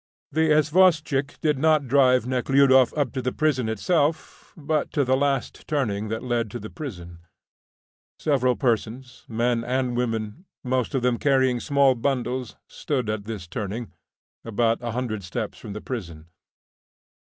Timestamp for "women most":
9.95-10.95